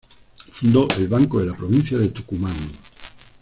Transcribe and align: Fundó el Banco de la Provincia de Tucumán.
Fundó 0.51 0.87
el 0.97 1.07
Banco 1.07 1.39
de 1.39 1.45
la 1.45 1.55
Provincia 1.55 1.95
de 1.99 2.07
Tucumán. 2.07 2.49